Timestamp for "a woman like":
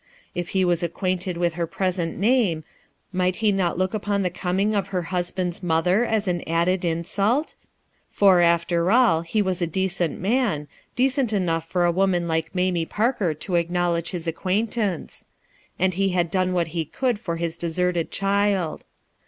11.85-12.55